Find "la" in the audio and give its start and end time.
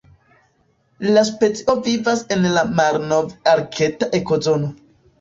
1.07-1.25, 2.57-2.65